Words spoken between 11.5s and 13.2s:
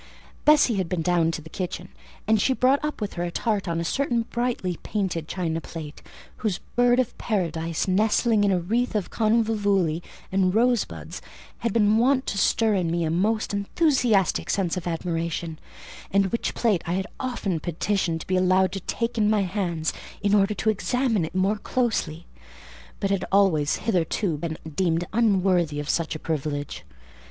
had been wont to stir in me a